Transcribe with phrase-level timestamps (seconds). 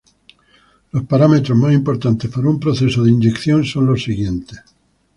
[0.93, 4.59] Los parámetros más importantes para un proceso de inyección son los siguientes.